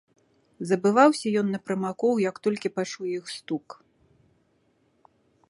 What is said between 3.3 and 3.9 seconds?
стук.